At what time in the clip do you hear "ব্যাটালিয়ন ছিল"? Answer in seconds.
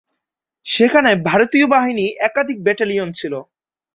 2.63-3.33